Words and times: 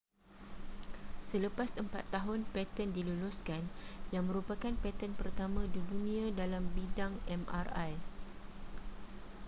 selepas 1.29 1.69
empat 1.83 2.01
tahun 2.15 2.41
paten 2.53 2.89
diluluskan 2.97 3.61
yang 4.15 4.23
merupakan 4.27 4.73
paten 4.83 5.11
pertama 5.19 5.61
dunia 5.77 6.25
dalam 6.41 6.63
bidang 6.75 7.13
mri 7.31 7.93